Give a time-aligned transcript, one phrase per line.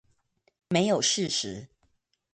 [0.69, 1.67] 沒有事實